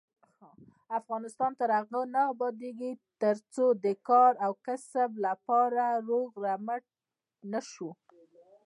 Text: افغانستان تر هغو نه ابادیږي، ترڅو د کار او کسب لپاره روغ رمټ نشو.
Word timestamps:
افغانستان 0.99 1.51
تر 1.59 1.69
هغو 1.77 2.01
نه 2.13 2.21
ابادیږي، 2.33 2.91
ترڅو 3.21 3.65
د 3.83 3.85
کار 4.07 4.31
او 4.45 4.51
کسب 4.65 5.09
لپاره 5.25 5.83
روغ 6.07 6.29
رمټ 6.45 6.83
نشو. 7.51 7.89